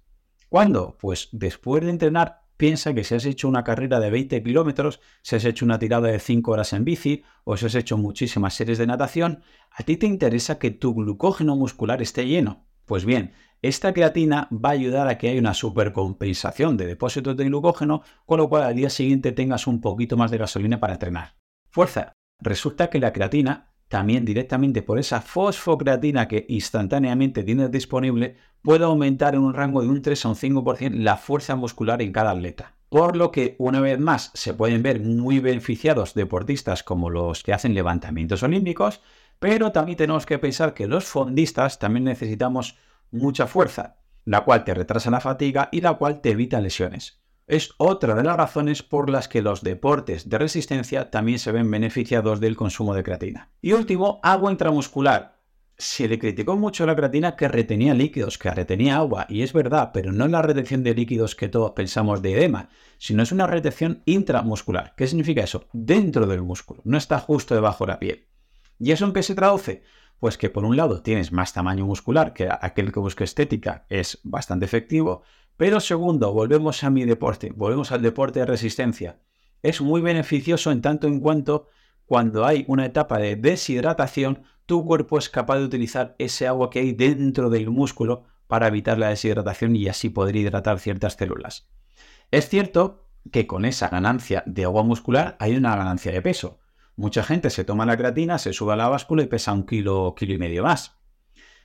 ¿Cuándo? 0.50 0.98
Pues 1.00 1.30
después 1.32 1.84
de 1.84 1.92
entrenar 1.92 2.47
Piensa 2.58 2.96
que 2.96 3.04
si 3.04 3.14
has 3.14 3.26
hecho 3.26 3.48
una 3.48 3.64
carrera 3.64 4.00
de 4.00 4.10
20 4.10 4.42
kilómetros, 4.42 5.00
si 5.22 5.36
has 5.36 5.46
hecho 5.46 5.64
una 5.64 5.78
tirada 5.78 6.08
de 6.08 6.20
5 6.20 6.52
horas 6.52 6.74
en 6.74 6.84
bici 6.86 7.24
o 7.44 7.56
si 7.56 7.68
has 7.68 7.76
hecho 7.76 7.98
muchísimas 7.98 8.56
series 8.56 8.80
de 8.80 8.88
natación, 8.88 9.44
a 9.72 9.84
ti 9.84 9.96
te 9.96 10.08
interesa 10.08 10.58
que 10.58 10.72
tu 10.72 10.96
glucógeno 10.96 11.56
muscular 11.56 12.02
esté 12.02 12.26
lleno. 12.26 12.66
Pues 12.86 13.06
bien, 13.06 13.34
esta 13.62 13.94
creatina 13.94 14.50
va 14.52 14.70
a 14.70 14.74
ayudar 14.74 15.08
a 15.08 15.20
que 15.20 15.30
haya 15.30 15.40
una 15.40 15.54
supercompensación 15.54 16.78
de 16.78 16.88
depósitos 16.88 17.38
de 17.38 17.46
glucógeno, 17.46 18.02
con 18.26 18.40
lo 18.40 18.50
cual 18.50 18.64
al 18.64 18.76
día 18.76 18.90
siguiente 18.90 19.32
tengas 19.32 19.68
un 19.68 19.80
poquito 19.80 20.18
más 20.18 20.32
de 20.32 20.40
gasolina 20.40 20.80
para 20.80 20.94
entrenar. 20.94 21.36
Fuerza. 21.70 22.14
Resulta 22.40 22.90
que 22.90 23.00
la 23.00 23.14
creatina 23.14 23.74
también 23.88 24.26
directamente 24.26 24.82
por 24.82 25.00
esa 25.00 25.22
fosfocreatina 25.22 26.28
que 26.28 26.46
instantáneamente 26.50 27.44
tienes 27.44 27.72
disponible, 27.72 28.36
puede 28.62 28.86
aumentar 28.86 29.36
en 29.36 29.42
un 29.42 29.54
rango 29.54 29.82
de 29.82 29.88
un 29.88 30.02
3 30.02 30.26
a 30.26 30.30
un 30.30 30.36
5% 30.36 30.92
la 30.96 31.18
fuerza 31.18 31.56
muscular 31.56 32.02
en 32.02 32.12
cada 32.12 32.32
atleta. 32.32 32.74
Por 32.90 33.16
lo 33.18 33.32
que, 33.32 33.56
una 33.60 33.82
vez 33.82 34.00
más, 34.00 34.32
se 34.34 34.54
pueden 34.54 34.82
ver 34.82 35.02
muy 35.02 35.40
beneficiados 35.40 36.14
deportistas 36.14 36.84
como 36.84 37.10
los 37.10 37.44
que 37.44 37.54
hacen 37.54 37.74
levantamientos 37.74 38.44
olímpicos, 38.44 39.02
pero 39.40 39.72
también 39.72 39.98
tenemos 39.98 40.26
que 40.26 40.40
pensar 40.40 40.74
que 40.74 40.88
los 40.88 41.06
fondistas 41.06 41.80
también 41.80 42.06
necesitamos 42.06 42.78
mucha 43.12 43.48
fuerza, 43.48 43.98
la 44.26 44.42
cual 44.42 44.64
te 44.64 44.74
retrasa 44.74 45.12
la 45.12 45.20
fatiga 45.20 45.70
y 45.72 45.82
la 45.82 45.94
cual 45.94 46.22
te 46.22 46.32
evita 46.32 46.60
lesiones 46.60 47.22
es 47.48 47.74
otra 47.78 48.14
de 48.14 48.24
las 48.24 48.36
razones 48.36 48.84
por 48.84 49.10
las 49.10 49.30
que 49.30 49.42
los 49.42 49.64
deportes 49.64 50.30
de 50.30 50.38
resistencia 50.38 51.10
también 51.10 51.40
se 51.40 51.54
ven 51.54 51.72
beneficiados 51.72 52.42
del 52.42 52.58
consumo 52.58 52.94
de 52.94 53.04
creatina. 53.04 53.50
Y 53.62 53.72
último, 53.72 54.20
agua 54.22 54.52
intramuscular. 54.52 55.38
Se 55.78 56.08
le 56.08 56.20
criticó 56.20 56.58
mucho 56.58 56.86
la 56.86 56.96
creatina 56.96 57.36
que 57.36 57.48
retenía 57.48 57.94
líquidos, 57.94 58.38
que 58.38 58.52
retenía 58.52 58.98
agua, 58.98 59.28
y 59.30 59.44
es 59.44 59.54
verdad, 59.54 59.92
pero 59.94 60.12
no 60.12 60.26
es 60.26 60.32
la 60.32 60.42
retención 60.42 60.84
de 60.84 60.96
líquidos 60.96 61.36
que 61.36 61.48
todos 61.48 61.72
pensamos 61.72 62.22
de 62.22 62.34
edema, 62.34 62.70
sino 62.98 63.24
es 63.24 63.32
una 63.32 63.48
retención 63.48 64.02
intramuscular. 64.06 64.94
¿Qué 64.98 65.08
significa 65.08 65.44
eso? 65.44 65.66
Dentro 65.72 66.26
del 66.26 66.42
músculo, 66.42 66.82
no 66.84 66.98
está 66.98 67.20
justo 67.20 67.54
debajo 67.54 67.86
de 67.86 67.92
la 67.92 68.00
piel. 68.00 68.26
¿Y 68.80 68.92
eso 68.92 69.06
en 69.06 69.14
qué 69.14 69.24
se 69.24 69.36
traduce? 69.36 69.84
Pues 70.20 70.38
que 70.38 70.50
por 70.50 70.66
un 70.66 70.76
lado 70.76 71.04
tienes 71.04 71.32
más 71.32 71.54
tamaño 71.54 71.86
muscular, 71.86 72.34
que 72.34 72.50
aquel 72.50 72.92
que 72.92 73.00
busca 73.00 73.24
estética 73.24 73.86
es 73.88 74.20
bastante 74.24 74.66
efectivo, 74.66 75.22
pero 75.58 75.80
segundo, 75.80 76.34
volvemos 76.34 76.84
a 76.84 76.90
mi 76.90 77.04
deporte, 77.04 77.52
volvemos 77.56 77.92
al 77.92 78.04
deporte 78.04 78.40
de 78.40 78.46
resistencia. 78.46 79.20
Es 79.64 79.82
muy 79.82 80.02
beneficioso 80.02 80.72
en 80.72 80.82
tanto 80.82 81.08
en 81.08 81.20
cuanto 81.20 81.68
cuando 82.06 82.46
hay 82.46 82.64
una 82.68 82.86
etapa 82.86 83.18
de 83.18 83.36
deshidratación, 83.36 84.44
tu 84.66 84.86
cuerpo 84.86 85.18
es 85.18 85.30
capaz 85.30 85.58
de 85.58 85.66
utilizar 85.66 86.16
ese 86.20 86.48
agua 86.48 86.70
que 86.70 86.80
hay 86.80 86.94
dentro 86.94 87.50
del 87.50 87.70
músculo 87.70 88.24
para 88.48 88.68
evitar 88.68 88.98
la 88.98 89.10
deshidratación 89.10 89.76
y 89.76 89.88
así 89.88 90.10
poder 90.10 90.36
hidratar 90.36 90.80
ciertas 90.80 91.14
células. 91.14 91.68
Es 92.32 92.50
cierto 92.50 93.08
que 93.32 93.48
con 93.48 93.66
esa 93.66 93.90
ganancia 93.90 94.44
de 94.46 94.64
agua 94.64 94.84
muscular 94.84 95.36
hay 95.40 95.56
una 95.56 95.76
ganancia 95.76 96.12
de 96.12 96.22
peso. 96.22 96.60
Mucha 96.96 97.24
gente 97.24 97.50
se 97.50 97.64
toma 97.64 97.86
la 97.86 97.98
creatina, 97.98 98.38
se 98.38 98.54
sube 98.54 98.74
a 98.74 98.78
la 98.78 98.90
báscula 98.90 99.24
y 99.24 99.28
pesa 99.28 99.54
un 99.54 99.66
kilo, 99.66 100.14
kilo 100.16 100.34
y 100.34 100.38
medio 100.38 100.64
más. 100.64 100.97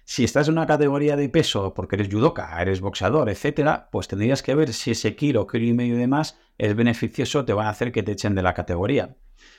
Si 0.05 0.25
estás 0.25 0.49
en 0.49 0.55
una 0.55 0.67
categoría 0.67 1.17
de 1.17 1.29
peso 1.29 1.75
porque 1.75 1.97
eres 1.97 2.09
judoka, 2.13 2.61
eres 2.61 2.81
boxeador, 2.81 3.31
etcétera, 3.31 3.89
pues 3.93 4.09
tendrías 4.09 4.43
que 4.43 4.55
ver 4.55 4.73
si 4.73 4.91
ese 4.91 5.15
kilo, 5.15 5.47
kilo 5.47 5.65
y 5.65 5.73
medio 5.73 5.97
de 5.97 6.09
más 6.09 6.39
es 6.59 6.75
beneficioso, 6.75 7.45
te 7.45 7.53
van 7.53 7.67
a 7.67 7.71
hacer 7.71 7.93
que 7.93 8.03
te 8.03 8.13
echen 8.13 8.35
de 8.35 8.43
la 8.43 8.53
categoría. 8.53 9.17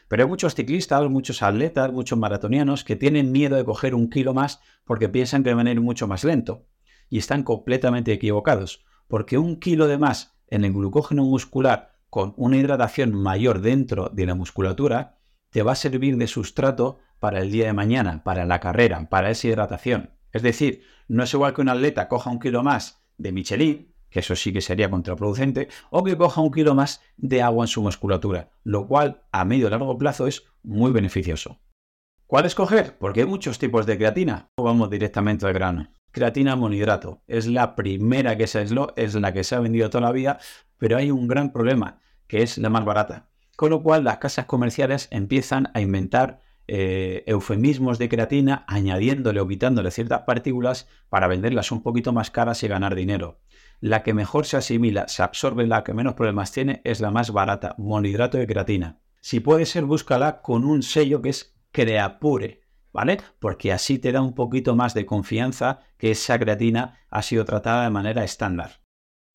Pero 0.08 0.24
hay 0.24 0.30
muchos 0.30 0.54
ciclistas, 0.54 1.10
muchos 1.10 1.42
atletas, 1.42 1.92
muchos 1.92 2.20
maratonianos 2.20 2.84
que 2.84 2.96
tienen 2.96 3.32
miedo 3.32 3.56
de 3.56 3.66
coger 3.66 3.96
un 3.96 4.10
kilo 4.10 4.34
más 4.34 4.62
porque 4.86 5.10
piensan 5.10 5.44
que 5.44 5.54
van 5.54 5.68
a 5.68 5.72
ir 5.72 5.82
mucho 5.82 6.08
más 6.08 6.24
lento. 6.24 6.68
Y 7.10 7.18
están 7.18 7.44
completamente 7.44 8.12
equivocados, 8.12 8.86
porque 9.08 9.38
un 9.38 9.60
kilo 9.60 9.88
de 9.88 9.98
más 9.98 10.38
en 10.48 10.66
el 10.66 10.74
glucógeno 10.74 11.24
muscular 11.24 11.94
con 12.10 12.34
una 12.38 12.58
hidratación 12.58 13.14
mayor 13.16 13.62
dentro 13.62 14.10
de 14.14 14.26
la 14.26 14.36
musculatura 14.36 15.18
te 15.50 15.64
va 15.64 15.72
a 15.72 15.76
servir 15.76 16.18
de 16.18 16.28
sustrato 16.28 17.00
para 17.20 17.40
el 17.40 17.52
día 17.52 17.66
de 17.66 17.74
mañana, 17.74 18.24
para 18.24 18.46
la 18.46 18.60
carrera, 18.60 19.10
para 19.10 19.32
esa 19.32 19.48
hidratación. 19.48 20.13
Es 20.34 20.42
decir, 20.42 20.84
no 21.08 21.24
es 21.24 21.34
igual 21.34 21.54
que 21.54 21.62
un 21.62 21.70
atleta 21.70 22.10
coja 22.10 22.32
un 22.32 22.40
kilo 22.40 22.64
más 22.64 23.06
de 23.18 23.32
Michelin, 23.32 23.94
que 24.10 24.20
eso 24.20 24.36
sí 24.36 24.52
que 24.52 24.62
sería 24.62 24.90
contraproducente, 24.90 25.70
o 25.90 26.04
que 26.04 26.18
coja 26.18 26.42
un 26.42 26.52
kilo 26.52 26.76
más 26.76 27.02
de 27.18 27.42
agua 27.42 27.64
en 27.64 27.68
su 27.68 27.82
musculatura, 27.82 28.52
lo 28.64 28.88
cual 28.88 29.24
a 29.32 29.46
medio 29.46 29.68
y 29.68 29.70
largo 29.70 29.98
plazo 29.98 30.28
es 30.28 30.44
muy 30.64 30.92
beneficioso. 30.92 31.60
¿Cuál 32.28 32.46
escoger? 32.46 32.98
Porque 32.98 33.22
hay 33.22 33.26
muchos 33.28 33.60
tipos 33.60 33.86
de 33.86 33.98
creatina. 33.98 34.50
Vamos 34.58 34.90
directamente 34.90 35.46
al 35.46 35.54
grano. 35.54 35.92
Creatina 36.12 36.56
monohidrato. 36.56 37.22
Es 37.28 37.48
la 37.48 37.76
primera 37.76 38.38
que 38.38 38.48
se 38.48 38.60
aisló, 38.60 38.94
es 38.96 39.14
la 39.16 39.34
que 39.34 39.44
se 39.44 39.56
ha 39.56 39.60
vendido 39.60 39.90
toda 39.90 40.06
la 40.06 40.12
vida, 40.12 40.40
pero 40.78 40.98
hay 40.98 41.12
un 41.12 41.28
gran 41.28 41.52
problema, 41.52 42.00
que 42.28 42.42
es 42.42 42.58
la 42.58 42.70
más 42.70 42.86
barata. 42.86 43.30
Con 43.56 43.70
lo 43.70 43.84
cual 43.84 44.04
las 44.04 44.18
casas 44.18 44.46
comerciales 44.46 45.08
empiezan 45.12 45.70
a 45.74 45.82
inventar 45.82 46.43
eh, 46.68 47.24
eufemismos 47.28 48.00
de 48.00 48.10
creatina, 48.10 48.64
añadiéndole 48.68 49.40
o 49.42 49.48
quitándole 49.48 49.92
ciertas 49.92 50.22
partículas 50.22 50.88
para 51.10 51.28
venderlas 51.28 51.72
un 51.72 51.84
poquito 51.84 52.14
más 52.14 52.32
caras 52.32 52.64
y 52.64 52.68
ganar 52.68 52.96
dinero. 52.96 53.40
La 53.80 54.04
que 54.04 54.14
mejor 54.14 54.46
se 54.46 54.58
asimila, 54.58 55.08
se 55.08 55.24
absorbe, 55.24 55.68
la 55.68 55.84
que 55.84 55.94
menos 55.94 56.14
problemas 56.14 56.52
tiene, 56.52 56.82
es 56.84 57.02
la 57.02 57.12
más 57.12 57.32
barata, 57.32 57.76
monohidrato 57.78 58.38
de 58.38 58.48
creatina. 58.48 59.00
Si 59.20 59.40
puede 59.40 59.66
ser, 59.66 59.86
búscala 59.86 60.42
con 60.42 60.64
un 60.64 60.84
sello 60.84 61.22
que 61.22 61.30
es 61.30 61.56
Creapure, 61.72 62.62
¿vale? 62.94 63.18
Porque 63.40 63.74
así 63.74 64.00
te 64.00 64.12
da 64.12 64.22
un 64.22 64.36
poquito 64.36 64.76
más 64.76 64.94
de 64.94 65.06
confianza 65.06 65.80
que 65.98 66.12
esa 66.12 66.38
creatina 66.40 67.00
ha 67.10 67.22
sido 67.24 67.44
tratada 67.44 67.84
de 67.84 67.90
manera 67.90 68.24
estándar. 68.24 68.84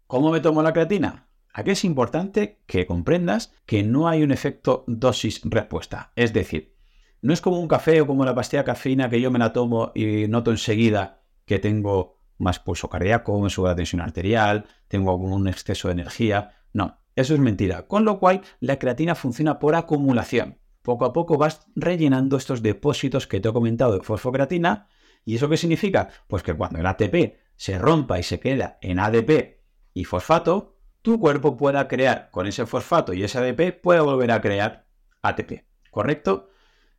¿Cómo 0.07 0.31
me 0.31 0.41
tomo 0.41 0.63
la 0.63 0.73
creatina? 0.73 1.29
Aquí 1.53 1.73
es 1.73 1.85
importante 1.85 2.63
que 2.67 2.87
comprendas 2.87 3.53
que 3.67 3.83
no 3.83 4.09
hay 4.09 4.23
un 4.23 4.31
efecto 4.31 4.85
dosis-respuesta. 4.87 6.13
Es 6.15 6.33
decir, 6.33 6.78
no 7.21 7.33
es 7.33 7.41
como 7.41 7.59
un 7.59 7.69
café 7.69 8.01
o 8.01 8.07
como 8.07 8.25
la 8.25 8.35
pastilla 8.35 8.65
cafeína 8.65 9.11
que 9.11 9.21
yo 9.21 9.31
me 9.31 9.39
la 9.39 9.53
tomo 9.53 9.93
y 9.95 10.29
noto 10.29 10.51
enseguida 10.51 11.23
que 11.45 11.59
tengo 11.59 12.19
más 12.39 12.59
pulso 12.61 12.89
cardíaco, 12.89 13.41
me 13.41 13.51
sube 13.51 13.69
la 13.69 13.77
tensión 13.77 14.01
arterial, 14.01 14.67
tengo 14.87 15.11
algún 15.11 15.49
exceso 15.49 15.89
de 15.89 15.93
energía. 15.93 16.53
No, 16.73 17.01
eso 17.17 17.35
es 17.35 17.41
mentira. 17.41 17.87
Con 17.89 18.05
lo 18.05 18.21
cual, 18.21 18.43
la 18.61 18.79
creatina 18.79 19.15
funciona 19.15 19.59
por 19.59 19.75
acumulación. 19.75 20.59
Poco 20.83 21.05
a 21.05 21.13
poco 21.13 21.37
vas 21.37 21.67
rellenando 21.75 22.37
estos 22.37 22.63
depósitos 22.63 23.27
que 23.27 23.41
te 23.41 23.49
he 23.49 23.53
comentado 23.53 23.99
de 23.99 24.05
fosfocreatina. 24.05 24.87
¿Y 25.25 25.35
eso 25.35 25.49
qué 25.49 25.57
significa? 25.57 26.09
Pues 26.29 26.43
que 26.43 26.55
cuando 26.55 26.79
el 26.79 26.87
ATP 26.87 27.37
se 27.57 27.79
rompa 27.79 28.19
y 28.19 28.23
se 28.23 28.39
queda 28.39 28.79
en 28.81 29.01
ADP 29.01 29.59
y 29.93 30.05
fosfato, 30.05 30.77
tu 31.03 31.19
cuerpo 31.19 31.57
pueda 31.57 31.89
crear 31.89 32.31
con 32.31 32.47
ese 32.47 32.67
fosfato 32.67 33.13
y 33.13 33.25
ese 33.25 33.39
ADP 33.39 33.81
pueda 33.83 34.03
volver 34.03 34.31
a 34.31 34.41
crear 34.41 34.87
ATP. 35.23 35.65
¿Correcto? 35.91 36.51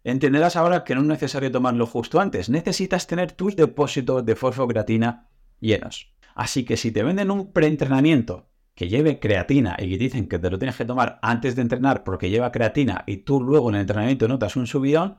Entenderás 0.03 0.55
ahora 0.55 0.83
que 0.83 0.95
no 0.95 1.01
es 1.01 1.07
necesario 1.07 1.51
tomarlo 1.51 1.85
justo 1.85 2.19
antes, 2.19 2.49
necesitas 2.49 3.07
tener 3.07 3.33
tus 3.33 3.55
depósitos 3.55 4.25
de 4.25 4.35
fosfocreatina 4.35 5.29
llenos. 5.59 6.13
Así 6.35 6.63
que 6.63 6.77
si 6.77 6.91
te 6.91 7.03
venden 7.03 7.31
un 7.31 7.51
preentrenamiento 7.51 8.49
que 8.75 8.87
lleve 8.87 9.19
creatina 9.19 9.75
y 9.77 9.89
que 9.89 9.97
dicen 9.97 10.29
que 10.29 10.39
te 10.39 10.49
lo 10.49 10.57
tienes 10.57 10.77
que 10.77 10.85
tomar 10.85 11.19
antes 11.21 11.55
de 11.55 11.63
entrenar 11.63 12.05
porque 12.05 12.29
lleva 12.29 12.51
creatina 12.51 13.03
y 13.07 13.17
tú 13.17 13.41
luego 13.41 13.69
en 13.69 13.75
el 13.75 13.81
entrenamiento 13.81 14.27
notas 14.29 14.55
un 14.55 14.67
subidón, 14.67 15.17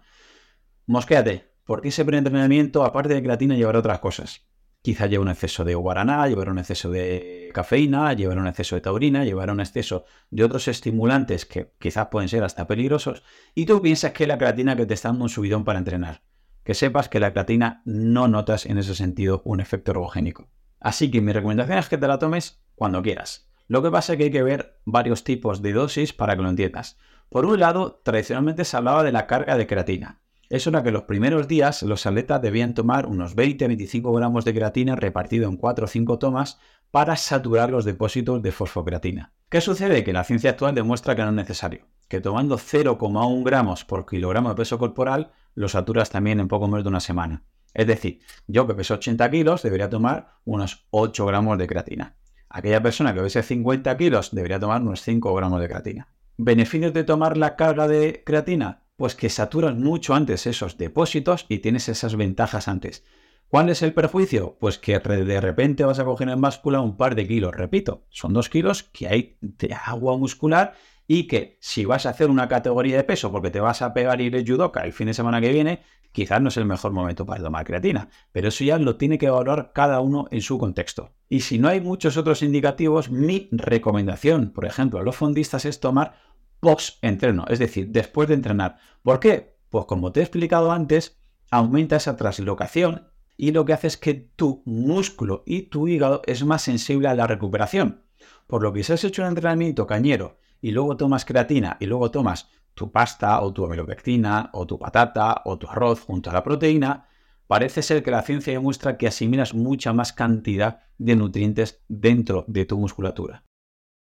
mosquéate, 0.87 1.53
porque 1.65 1.89
ese 1.89 2.07
preentrenamiento, 2.07 2.85
aparte 2.85 3.13
de 3.13 3.23
creatina, 3.23 3.57
llevará 3.57 3.81
otras 3.81 3.99
cosas. 3.99 4.50
Quizá 4.83 5.07
lleve 5.07 5.23
un 5.23 5.29
exceso 5.29 5.63
de 5.65 5.75
guaraná, 5.75 6.27
llevará 6.27 6.53
un 6.53 6.59
exceso 6.59 6.91
de 6.91 7.51
cafeína, 7.53 8.15
llevará 8.15 8.41
un 8.41 8.47
exceso 8.47 8.77
de 8.77 8.81
taurina, 8.81 9.25
llevará 9.25 9.53
un 9.53 9.61
exceso 9.61 10.05
de 10.31 10.43
otros 10.43 10.69
estimulantes 10.69 11.45
que 11.45 11.73
quizás 11.79 12.09
pueden 12.09 12.31
ser 12.31 12.45
hasta 12.45 12.67
peligrosos, 12.67 13.23
y 13.55 13.67
tú 13.67 13.83
piensas 13.83 14.13
que 14.13 14.27
la 14.27 14.39
creatina 14.39 14.77
que 14.77 14.87
te 14.87 14.95
está 14.95 15.09
dando 15.09 15.25
un 15.25 15.29
subidón 15.29 15.65
para 15.65 15.79
entrenar. 15.79 16.23
Que 16.65 16.73
sepas 16.73 17.11
que 17.11 17.21
la 17.21 17.33
creatina 17.33 17.83
no 17.85 18.27
notas 18.27 18.65
en 18.65 18.79
ese 18.79 18.95
sentido 18.95 19.43
un 19.45 19.61
efecto 19.61 19.91
ergogénico. 19.91 20.49
Así 20.81 21.11
que 21.11 21.21
mi 21.21 21.33
recomendación 21.33 21.77
es 21.77 21.89
que 21.91 21.99
te 21.99 22.09
la 22.09 22.19
tomes 22.19 22.63
cuando 22.75 23.03
quieras. 23.03 23.51
Lo 23.69 23.83
que 23.83 23.91
pasa 23.91 24.15
es 24.15 24.17
que 24.17 24.25
hay 24.25 24.31
que 24.31 24.43
ver 24.43 24.81
varios 24.87 25.25
tipos 25.25 25.61
de 25.61 25.75
dosis 25.75 26.15
para 26.15 26.37
que 26.37 26.43
lo 26.43 26.49
entiendas. 26.49 26.99
Por 27.29 27.45
un 27.45 27.61
lado, 27.61 28.01
tradicionalmente 28.03 28.65
se 28.65 28.79
hablaba 28.79 29.03
de 29.03 29.13
la 29.13 29.27
carga 29.27 29.59
de 29.59 29.67
creatina. 29.67 30.21
Eso 30.51 30.71
era 30.71 30.83
que 30.83 30.91
los 30.91 31.05
primeros 31.05 31.47
días 31.47 31.85
los 31.85 32.07
atletas 32.07 32.43
debían 32.43 32.75
tomar 32.75 33.07
unos 33.07 33.37
20-25 33.37 34.13
gramos 34.17 34.45
de 34.45 34.53
creatina 34.53 34.97
repartido 34.97 35.49
en 35.49 35.57
4 35.57 35.85
o 35.85 35.89
5 35.89 36.19
tomas 36.19 36.59
para 36.91 37.15
saturar 37.15 37.71
los 37.71 37.85
depósitos 37.85 38.43
de 38.43 38.51
fosfocreatina. 38.51 39.33
¿Qué 39.49 39.61
sucede? 39.61 40.03
Que 40.03 40.13
la 40.13 40.25
ciencia 40.25 40.51
actual 40.51 40.75
demuestra 40.75 41.15
que 41.15 41.23
no 41.23 41.29
es 41.29 41.35
necesario, 41.35 41.87
que 42.09 42.21
tomando 42.21 42.59
0,1 42.59 43.45
gramos 43.45 43.85
por 43.85 44.05
kilogramo 44.07 44.49
de 44.49 44.57
peso 44.57 44.77
corporal 44.77 45.31
lo 45.55 45.69
saturas 45.69 46.11
también 46.11 46.41
en 46.41 46.49
poco 46.49 46.67
menos 46.67 46.83
de 46.83 46.89
una 46.89 46.99
semana. 46.99 47.45
Es 47.73 47.87
decir, 47.87 48.19
yo 48.49 48.67
que 48.67 48.75
peso 48.75 48.95
80 48.95 49.31
kilos 49.31 49.63
debería 49.63 49.89
tomar 49.89 50.41
unos 50.45 50.89
8 50.91 51.27
gramos 51.27 51.59
de 51.59 51.69
creatina. 51.69 52.17
Aquella 52.49 52.83
persona 52.83 53.15
que 53.15 53.21
pese 53.21 53.45
50 53.45 53.97
kilos 53.97 54.35
debería 54.35 54.59
tomar 54.59 54.83
unos 54.83 55.01
5 55.03 55.33
gramos 55.33 55.61
de 55.61 55.69
creatina. 55.69 56.09
¿Beneficios 56.37 56.93
de 56.93 57.05
tomar 57.05 57.37
la 57.37 57.55
carga 57.55 57.87
de 57.87 58.25
creatina? 58.27 58.83
Pues 59.01 59.15
que 59.15 59.31
saturan 59.31 59.83
mucho 59.83 60.13
antes 60.13 60.47
esos 60.47 60.77
depósitos 60.77 61.47
y 61.49 61.61
tienes 61.61 61.89
esas 61.89 62.17
ventajas 62.17 62.69
antes. 62.69 63.03
¿Cuál 63.49 63.71
es 63.71 63.81
el 63.81 63.95
perjuicio? 63.95 64.59
Pues 64.61 64.77
que 64.77 64.99
de 64.99 65.41
repente 65.41 65.85
vas 65.85 65.99
a 66.01 66.05
coger 66.05 66.29
en 66.29 66.39
báscula 66.43 66.83
un 66.83 66.99
par 66.99 67.15
de 67.15 67.27
kilos. 67.27 67.55
Repito, 67.55 68.05
son 68.11 68.35
dos 68.35 68.51
kilos 68.51 68.83
que 68.83 69.09
hay 69.09 69.39
de 69.41 69.75
agua 69.87 70.19
muscular 70.19 70.75
y 71.07 71.27
que 71.27 71.57
si 71.63 71.87
vas 71.87 72.05
a 72.05 72.11
hacer 72.11 72.29
una 72.29 72.47
categoría 72.47 72.99
de 72.99 73.05
peso 73.05 73.33
porque 73.33 73.51
te 73.51 73.61
vas 73.61 73.81
a 73.81 73.95
pegar 73.95 74.21
y 74.21 74.27
ir 74.27 74.47
judoka 74.47 74.83
el 74.83 74.93
fin 74.93 75.07
de 75.07 75.15
semana 75.15 75.41
que 75.41 75.49
viene, 75.49 75.81
quizás 76.13 76.43
no 76.43 76.51
es 76.51 76.59
el 76.59 76.67
mejor 76.67 76.93
momento 76.93 77.25
para 77.25 77.43
tomar 77.43 77.65
creatina. 77.65 78.11
Pero 78.33 78.49
eso 78.49 78.65
ya 78.65 78.79
lo 78.79 78.97
tiene 78.97 79.17
que 79.17 79.27
evaluar 79.27 79.73
cada 79.73 80.01
uno 80.01 80.27
en 80.31 80.43
su 80.43 80.59
contexto. 80.59 81.15
Y 81.27 81.41
si 81.41 81.59
no 81.59 81.69
hay 81.69 81.81
muchos 81.81 82.19
otros 82.19 82.43
indicativos, 82.43 83.11
mi 83.11 83.49
recomendación, 83.51 84.51
por 84.51 84.67
ejemplo, 84.67 84.99
a 84.99 85.03
los 85.03 85.17
fondistas 85.17 85.65
es 85.65 85.81
tomar 85.81 86.17
post-entreno, 86.61 87.45
es 87.49 87.59
decir, 87.59 87.89
después 87.89 88.29
de 88.29 88.35
entrenar. 88.35 88.79
¿Por 89.03 89.19
qué? 89.19 89.57
Pues 89.71 89.87
como 89.87 90.13
te 90.13 90.21
he 90.21 90.23
explicado 90.23 90.73
antes, 90.73 91.21
aumenta 91.51 91.97
esa 91.97 92.17
translocación 92.17 93.09
y 93.37 93.53
lo 93.53 93.65
que 93.65 93.73
hace 93.73 93.87
es 93.87 93.97
que 93.97 94.15
tu 94.15 94.63
músculo 94.67 95.43
y 95.47 95.63
tu 95.63 95.89
hígado 95.89 96.23
es 96.27 96.45
más 96.45 96.63
sensible 96.63 97.09
a 97.09 97.15
la 97.15 97.27
recuperación. 97.27 98.05
Por 98.47 98.63
lo 98.63 98.73
que 98.73 98.85
si 98.85 98.93
has 98.93 99.05
hecho 99.05 99.23
un 99.23 99.29
entrenamiento 99.29 99.87
cañero 99.87 100.39
y 100.61 100.73
luego 100.73 100.97
tomas 100.97 101.25
creatina 101.25 101.77
y 101.81 101.87
luego 101.87 102.11
tomas 102.11 102.51
tu 102.75 102.93
pasta 102.93 103.41
o 103.41 103.53
tu 103.53 103.65
amilopectina 103.65 104.51
o 104.53 104.67
tu 104.67 104.79
patata 104.79 105.43
o 105.45 105.59
tu 105.59 105.69
arroz 105.69 106.01
junto 106.01 106.31
a 106.31 106.33
la 106.33 106.43
proteína, 106.43 107.09
parece 107.47 107.83
ser 107.83 108.03
que 108.03 108.11
la 108.11 108.23
ciencia 108.23 108.53
demuestra 108.53 108.97
que 108.97 109.09
asimilas 109.09 109.55
mucha 109.55 109.93
más 109.93 110.13
cantidad 110.13 110.81
de 110.99 111.17
nutrientes 111.17 111.83
dentro 111.89 112.45
de 112.47 112.65
tu 112.67 112.79
musculatura. 112.79 113.45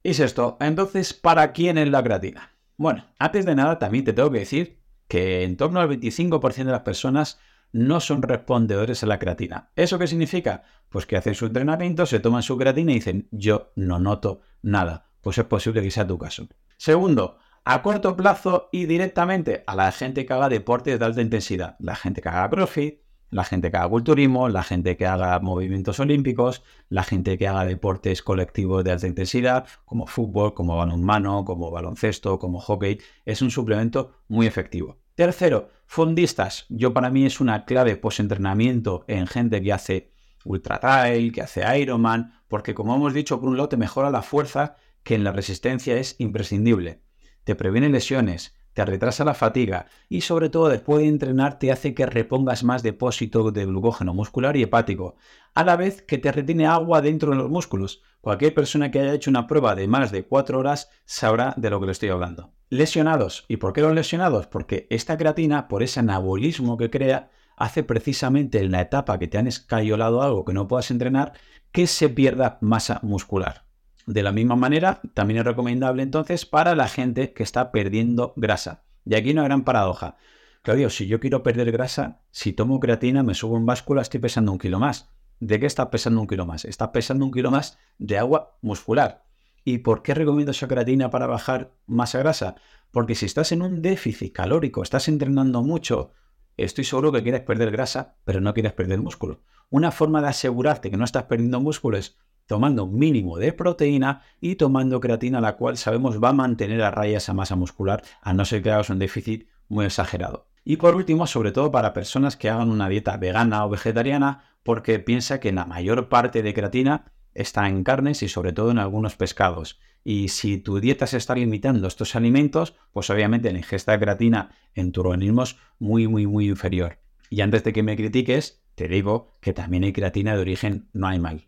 Y 0.07 0.11
esto, 0.11 0.55
entonces, 0.61 1.13
¿para 1.13 1.51
quién 1.51 1.77
es 1.77 1.89
la 1.89 2.01
creatina? 2.01 2.53
Bueno, 2.77 3.03
antes 3.19 3.45
de 3.45 3.55
nada 3.55 3.77
también 3.77 4.05
te 4.05 4.13
tengo 4.13 4.31
que 4.31 4.39
decir 4.39 4.79
que 5.09 5.43
en 5.43 5.57
torno 5.57 5.81
al 5.81 5.89
25% 5.89 6.63
de 6.63 6.71
las 6.71 6.83
personas 6.83 7.41
no 7.73 7.99
son 7.99 8.21
respondedores 8.21 9.03
a 9.03 9.05
la 9.05 9.19
creatina. 9.19 9.69
¿Eso 9.75 9.99
qué 9.99 10.07
significa? 10.07 10.63
Pues 10.87 11.05
que 11.05 11.17
hacen 11.17 11.35
su 11.35 11.47
entrenamiento, 11.47 12.05
se 12.05 12.21
toman 12.21 12.41
su 12.41 12.57
creatina 12.57 12.93
y 12.93 12.95
dicen, 12.95 13.27
yo 13.31 13.73
no 13.75 13.99
noto 13.99 14.39
nada. 14.61 15.09
Pues 15.19 15.39
es 15.39 15.43
posible 15.43 15.81
que 15.81 15.91
sea 15.91 16.07
tu 16.07 16.17
caso. 16.17 16.47
Segundo, 16.77 17.39
a 17.65 17.81
corto 17.81 18.15
plazo 18.15 18.69
y 18.71 18.85
directamente 18.85 19.65
a 19.67 19.75
la 19.75 19.91
gente 19.91 20.25
que 20.25 20.31
haga 20.31 20.47
deportes 20.47 20.97
de 20.97 21.05
alta 21.05 21.21
intensidad. 21.21 21.75
La 21.79 21.97
gente 21.97 22.21
que 22.21 22.29
haga 22.29 22.49
CrossFit, 22.49 23.01
la 23.29 23.43
gente 23.43 23.71
que 23.71 23.77
haga 23.77 23.89
culturismo, 23.89 24.49
la 24.49 24.63
gente 24.63 24.97
que 24.97 25.05
haga 25.05 25.39
movimientos 25.39 25.99
olímpicos, 25.99 26.63
la 26.89 27.03
gente 27.03 27.37
que 27.37 27.47
haga 27.47 27.65
deportes 27.65 28.21
colectivos 28.21 28.83
de 28.83 28.91
alta 28.91 29.07
intensidad, 29.07 29.67
como 29.85 30.07
fútbol, 30.07 30.53
como 30.53 30.77
balonmano, 30.77 31.43
como 31.45 31.71
baloncesto, 31.71 32.39
como 32.39 32.59
hockey, 32.59 32.99
es 33.25 33.41
un 33.41 33.51
suplemento 33.51 34.11
muy 34.27 34.47
efectivo. 34.47 34.97
Tercero, 35.15 35.69
fondistas. 35.87 36.65
Yo 36.69 36.93
para 36.93 37.09
mí 37.09 37.25
es 37.25 37.39
una 37.41 37.65
clave 37.65 37.97
post-entrenamiento 37.97 39.03
en 39.07 39.27
gente 39.27 39.61
que 39.61 39.73
hace 39.73 40.11
ultra 40.45 40.79
trail, 40.79 41.31
que 41.31 41.41
hace 41.41 41.79
Ironman, 41.79 42.33
porque 42.47 42.73
como 42.73 42.95
hemos 42.95 43.13
dicho, 43.13 43.39
por 43.39 43.49
un 43.49 43.57
lado 43.57 43.69
te 43.69 43.77
mejora 43.77 44.11
la 44.11 44.21
fuerza, 44.21 44.75
que 45.03 45.15
en 45.15 45.23
la 45.23 45.31
resistencia 45.31 45.97
es 45.97 46.15
imprescindible. 46.19 47.01
Te 47.43 47.55
previene 47.55 47.89
lesiones, 47.89 48.56
te 48.77 48.85
retrasa 48.85 49.25
la 49.25 49.33
fatiga 49.33 49.87
y 50.07 50.21
sobre 50.21 50.49
todo 50.49 50.69
después 50.69 51.01
de 51.01 51.07
entrenar 51.07 51.57
te 51.57 51.71
hace 51.71 51.95
que 51.95 52.05
repongas 52.05 52.63
más 52.63 52.83
depósito 52.83 53.49
de 53.49 53.65
glucógeno 53.65 54.13
muscular 54.13 54.55
y 54.55 54.61
hepático, 54.61 55.15
a 55.55 55.63
la 55.63 55.75
vez 55.75 56.03
que 56.03 56.19
te 56.19 56.31
retiene 56.31 56.67
agua 56.67 57.01
dentro 57.01 57.31
de 57.31 57.37
los 57.37 57.49
músculos. 57.49 58.03
Cualquier 58.21 58.53
persona 58.53 58.91
que 58.91 58.99
haya 58.99 59.15
hecho 59.15 59.31
una 59.31 59.47
prueba 59.47 59.73
de 59.73 59.87
más 59.87 60.11
de 60.11 60.27
4 60.27 60.59
horas 60.59 60.91
sabrá 61.05 61.55
de 61.57 61.71
lo 61.71 61.79
que 61.79 61.87
le 61.87 61.91
estoy 61.93 62.09
hablando. 62.09 62.51
Lesionados. 62.69 63.45
¿Y 63.47 63.57
por 63.57 63.73
qué 63.73 63.81
los 63.81 63.95
lesionados? 63.95 64.45
Porque 64.45 64.85
esta 64.91 65.17
creatina, 65.17 65.67
por 65.67 65.81
ese 65.81 66.01
anabolismo 66.01 66.77
que 66.77 66.91
crea, 66.91 67.31
hace 67.55 67.81
precisamente 67.81 68.59
en 68.59 68.71
la 68.71 68.81
etapa 68.81 69.17
que 69.17 69.27
te 69.27 69.39
han 69.39 69.47
escayolado 69.47 70.21
algo 70.21 70.45
que 70.45 70.53
no 70.53 70.67
puedas 70.67 70.91
entrenar, 70.91 71.33
que 71.71 71.87
se 71.87 72.09
pierda 72.09 72.59
masa 72.61 72.99
muscular. 73.01 73.66
De 74.07 74.23
la 74.23 74.31
misma 74.31 74.55
manera, 74.55 75.01
también 75.13 75.39
es 75.39 75.45
recomendable 75.45 76.01
entonces 76.01 76.45
para 76.45 76.75
la 76.75 76.87
gente 76.87 77.33
que 77.33 77.43
está 77.43 77.73
perdiendo 77.73 78.31
grasa. 78.37 78.85
Y 79.03 79.15
aquí 79.15 79.31
una 79.31 79.43
gran 79.43 79.65
paradoja. 79.65 80.15
Claudio, 80.61 80.89
si 80.89 81.07
yo 81.07 81.19
quiero 81.19 81.43
perder 81.43 81.73
grasa, 81.73 82.21
si 82.31 82.53
tomo 82.53 82.79
creatina, 82.79 83.21
me 83.21 83.33
subo 83.33 83.57
en 83.57 83.65
báscula, 83.65 84.01
estoy 84.01 84.21
pesando 84.21 84.53
un 84.53 84.59
kilo 84.59 84.79
más. 84.79 85.09
¿De 85.41 85.59
qué 85.59 85.65
está 85.65 85.91
pesando 85.91 86.21
un 86.21 86.27
kilo 86.27 86.45
más? 86.45 86.63
Está 86.63 86.93
pesando 86.93 87.25
un 87.25 87.33
kilo 87.33 87.51
más 87.51 87.79
de 87.97 88.17
agua 88.17 88.57
muscular. 88.61 89.25
¿Y 89.65 89.79
por 89.79 90.03
qué 90.03 90.13
recomiendo 90.13 90.51
esa 90.51 90.69
creatina 90.69 91.09
para 91.09 91.27
bajar 91.27 91.73
masa 91.85 92.19
grasa? 92.19 92.55
Porque 92.91 93.13
si 93.13 93.25
estás 93.25 93.51
en 93.51 93.61
un 93.61 93.81
déficit 93.81 94.31
calórico, 94.31 94.83
estás 94.83 95.09
entrenando 95.09 95.63
mucho, 95.63 96.13
estoy 96.55 96.85
seguro 96.85 97.11
que 97.11 97.23
quieres 97.23 97.41
perder 97.41 97.71
grasa, 97.71 98.15
pero 98.23 98.39
no 98.39 98.53
quieres 98.53 98.71
perder 98.71 99.01
músculo. 99.01 99.41
Una 99.69 99.91
forma 99.91 100.21
de 100.21 100.29
asegurarte 100.29 100.89
que 100.89 100.95
no 100.95 101.03
estás 101.03 101.23
perdiendo 101.23 101.59
músculo 101.59 101.97
es 101.97 102.17
tomando 102.47 102.85
un 102.85 102.97
mínimo 102.97 103.37
de 103.37 103.53
proteína 103.53 104.23
y 104.41 104.55
tomando 104.55 104.99
creatina, 104.99 105.39
la 105.39 105.57
cual 105.57 105.77
sabemos 105.77 106.21
va 106.21 106.29
a 106.29 106.33
mantener 106.33 106.81
a 106.81 106.91
raya 106.91 107.17
esa 107.17 107.33
masa 107.33 107.55
muscular, 107.55 108.03
a 108.21 108.33
no 108.33 108.45
ser 108.45 108.63
que 108.63 108.71
hagas 108.71 108.89
un 108.89 108.99
déficit 108.99 109.47
muy 109.67 109.85
exagerado. 109.85 110.47
Y 110.63 110.77
por 110.77 110.95
último, 110.95 111.27
sobre 111.27 111.51
todo 111.51 111.71
para 111.71 111.93
personas 111.93 112.35
que 112.35 112.49
hagan 112.49 112.69
una 112.69 112.89
dieta 112.89 113.15
vegana 113.17 113.65
o 113.65 113.69
vegetariana, 113.69 114.43
porque 114.63 114.99
piensa 114.99 115.39
que 115.39 115.51
la 115.51 115.65
mayor 115.65 116.09
parte 116.09 116.41
de 116.41 116.53
creatina 116.53 117.11
está 117.33 117.69
en 117.69 117.83
carnes 117.83 118.23
y 118.23 118.27
sobre 118.27 118.51
todo 118.51 118.71
en 118.71 118.79
algunos 118.79 119.15
pescados. 119.15 119.79
Y 120.03 120.29
si 120.29 120.57
tu 120.57 120.79
dieta 120.79 121.05
se 121.05 121.17
está 121.17 121.35
limitando 121.35 121.87
estos 121.87 122.15
alimentos, 122.15 122.75
pues 122.91 123.09
obviamente 123.09 123.51
la 123.51 123.59
ingesta 123.59 123.91
de 123.91 123.99
creatina 123.99 124.51
en 124.73 124.91
tu 124.91 125.01
organismo 125.01 125.43
es 125.43 125.57
muy, 125.79 126.07
muy, 126.07 126.27
muy 126.27 126.49
inferior. 126.49 126.99
Y 127.29 127.41
antes 127.41 127.63
de 127.63 127.73
que 127.73 127.83
me 127.83 127.95
critiques, 127.95 128.63
te 128.75 128.87
digo 128.87 129.37
que 129.41 129.53
también 129.53 129.83
hay 129.83 129.93
creatina 129.93 130.33
de 130.33 130.41
origen 130.41 130.89
no 130.93 131.07
animal. 131.07 131.47